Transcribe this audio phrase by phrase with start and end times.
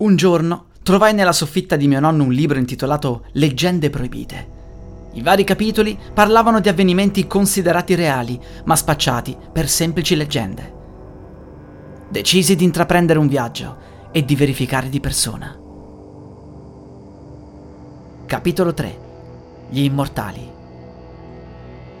[0.00, 4.58] Un giorno trovai nella soffitta di mio nonno un libro intitolato Leggende proibite.
[5.12, 10.78] I vari capitoli parlavano di avvenimenti considerati reali, ma spacciati per semplici leggende.
[12.08, 13.76] Decisi di intraprendere un viaggio
[14.10, 15.54] e di verificare di persona.
[18.24, 18.98] Capitolo 3
[19.68, 20.50] Gli immortali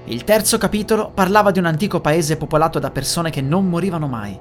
[0.06, 4.38] Il terzo capitolo parlava di un antico paese popolato da persone che non morivano mai.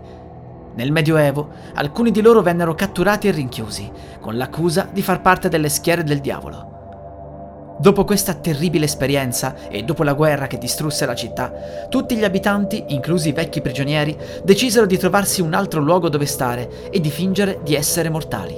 [0.80, 5.68] Nel Medioevo alcuni di loro vennero catturati e rinchiusi, con l'accusa di far parte delle
[5.68, 7.76] schiere del diavolo.
[7.82, 11.52] Dopo questa terribile esperienza e dopo la guerra che distrusse la città,
[11.90, 16.90] tutti gli abitanti, inclusi i vecchi prigionieri, decisero di trovarsi un altro luogo dove stare
[16.90, 18.56] e di fingere di essere mortali.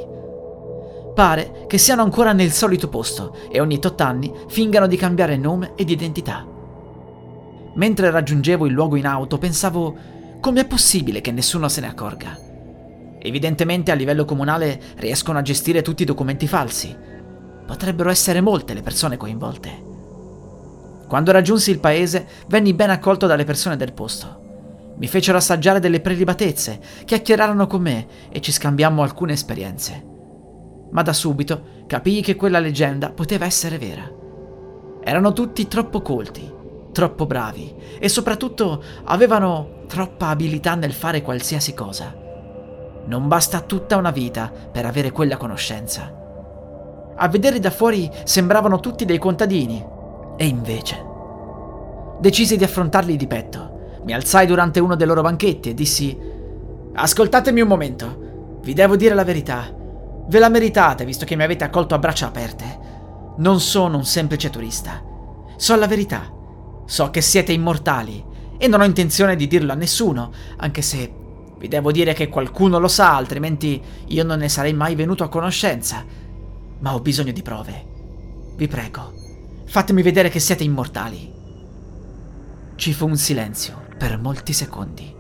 [1.16, 5.72] Pare che siano ancora nel solito posto e ogni tot anni fingano di cambiare nome
[5.76, 6.46] ed identità.
[7.74, 12.38] Mentre raggiungevo il luogo in auto pensavo com'è possibile che nessuno se ne accorga.
[13.20, 16.94] Evidentemente a livello comunale riescono a gestire tutti i documenti falsi,
[17.72, 19.70] Potrebbero essere molte le persone coinvolte.
[21.08, 24.94] Quando raggiunsi il paese, venni ben accolto dalle persone del posto.
[24.98, 30.06] Mi fecero assaggiare delle prelibatezze, chiacchierarono con me e ci scambiammo alcune esperienze.
[30.92, 34.12] Ma da subito capii che quella leggenda poteva essere vera.
[35.02, 36.52] Erano tutti troppo colti,
[36.92, 42.16] troppo bravi e soprattutto avevano troppa abilità nel fare qualsiasi cosa.
[43.06, 46.20] Non basta tutta una vita per avere quella conoscenza.
[47.16, 49.84] A vederli da fuori sembravano tutti dei contadini.
[50.38, 51.10] E invece...
[52.20, 54.00] Decisi di affrontarli di petto.
[54.04, 56.18] Mi alzai durante uno dei loro banchetti e dissi...
[56.94, 58.60] Ascoltatemi un momento.
[58.62, 59.66] Vi devo dire la verità.
[60.28, 62.80] Ve la meritate visto che mi avete accolto a braccia aperte.
[63.38, 65.02] Non sono un semplice turista.
[65.58, 66.40] So la verità.
[66.92, 68.22] So che siete immortali
[68.58, 71.10] e non ho intenzione di dirlo a nessuno, anche se
[71.58, 75.30] vi devo dire che qualcuno lo sa, altrimenti io non ne sarei mai venuto a
[75.30, 76.04] conoscenza
[76.82, 77.86] ma ho bisogno di prove.
[78.58, 79.14] Vi prego,
[79.68, 81.32] fatemi vedere che siete immortali.
[82.76, 85.16] Ci fu un silenzio per molti secondi.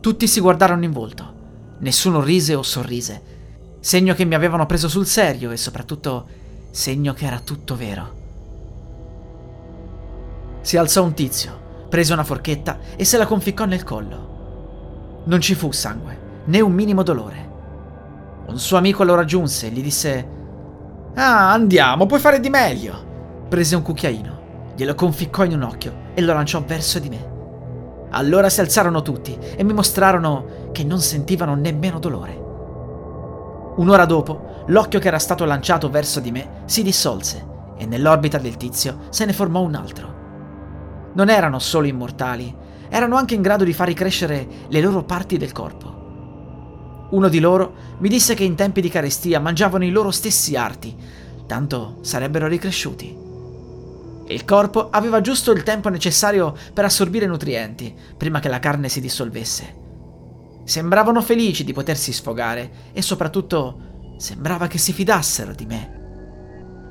[0.00, 1.38] Tutti si guardarono in volto.
[1.78, 6.26] Nessuno rise o sorrise, segno che mi avevano preso sul serio e soprattutto
[6.72, 8.19] segno che era tutto vero.
[10.70, 15.22] Si alzò un tizio, prese una forchetta e se la conficcò nel collo.
[15.24, 17.50] Non ci fu sangue, né un minimo dolore.
[18.46, 20.28] Un suo amico lo raggiunse e gli disse
[21.16, 23.46] Ah, andiamo, puoi fare di meglio.
[23.48, 27.30] Prese un cucchiaino, glielo conficcò in un occhio e lo lanciò verso di me.
[28.10, 32.40] Allora si alzarono tutti e mi mostrarono che non sentivano nemmeno dolore.
[33.74, 37.44] Un'ora dopo, l'occhio che era stato lanciato verso di me si dissolse
[37.76, 40.19] e nell'orbita del tizio se ne formò un altro.
[41.12, 42.54] Non erano solo immortali,
[42.88, 47.08] erano anche in grado di far ricrescere le loro parti del corpo.
[47.10, 50.94] Uno di loro mi disse che in tempi di carestia mangiavano i loro stessi arti,
[51.46, 53.16] tanto sarebbero ricresciuti.
[54.28, 59.00] Il corpo aveva giusto il tempo necessario per assorbire nutrienti, prima che la carne si
[59.00, 59.74] dissolvesse.
[60.62, 65.99] Sembravano felici di potersi sfogare e soprattutto sembrava che si fidassero di me.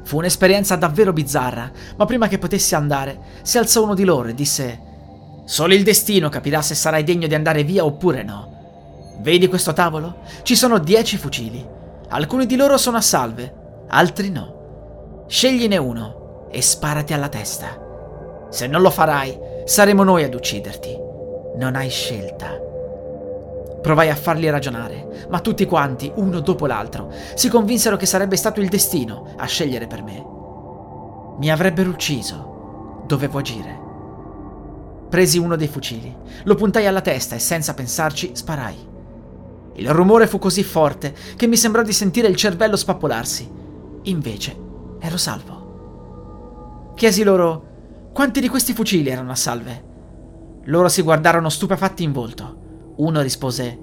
[0.09, 4.33] Fu un'esperienza davvero bizzarra, ma prima che potessi andare, si alzò uno di loro e
[4.33, 4.81] disse
[5.45, 9.17] Solo il destino capirà se sarai degno di andare via oppure no.
[9.19, 10.21] Vedi questo tavolo?
[10.41, 11.63] Ci sono dieci fucili.
[12.07, 13.53] Alcuni di loro sono a salve,
[13.89, 15.25] altri no.
[15.27, 17.67] Scegliene uno e sparati alla testa.
[18.49, 20.97] Se non lo farai, saremo noi ad ucciderti.
[21.57, 22.68] Non hai scelta.
[23.81, 28.59] Provai a farli ragionare, ma tutti quanti, uno dopo l'altro, si convinsero che sarebbe stato
[28.59, 30.25] il destino a scegliere per me.
[31.39, 33.03] Mi avrebbero ucciso.
[33.07, 33.79] Dovevo agire.
[35.09, 38.87] Presi uno dei fucili, lo puntai alla testa e senza pensarci sparai.
[39.75, 43.49] Il rumore fu così forte che mi sembrò di sentire il cervello spappolarsi.
[44.03, 44.57] Invece
[44.99, 46.93] ero salvo.
[46.95, 49.83] Chiesi loro quanti di questi fucili erano a salve.
[50.65, 52.58] Loro si guardarono stupefatti in volto.
[52.99, 53.79] Uno rispose: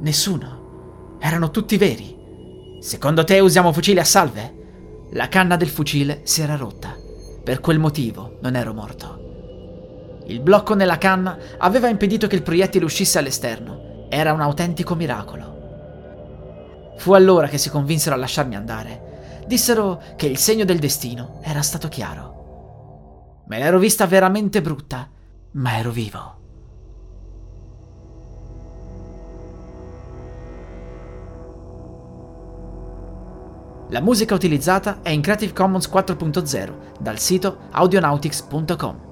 [0.00, 1.18] Nessuno.
[1.20, 2.78] Erano tutti veri.
[2.80, 5.08] Secondo te usiamo fucili a salve?
[5.12, 6.96] La canna del fucile si era rotta.
[7.44, 10.22] Per quel motivo non ero morto.
[10.26, 14.06] Il blocco nella canna aveva impedito che il proiettile uscisse all'esterno.
[14.08, 16.94] Era un autentico miracolo.
[16.96, 19.44] Fu allora che si convinsero a lasciarmi andare.
[19.46, 23.42] Dissero che il segno del destino era stato chiaro.
[23.46, 25.08] Me l'ero vista veramente brutta,
[25.52, 26.38] ma ero vivo.
[33.90, 39.09] La musica utilizzata è in Creative Commons 4.0 dal sito audionautics.com.